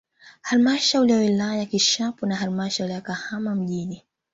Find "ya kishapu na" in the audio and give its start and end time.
1.59-2.35